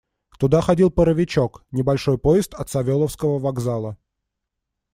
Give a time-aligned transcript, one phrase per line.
[0.39, 3.99] Туда ходил паровичок— небольшой поезд от Савеловского вокзала.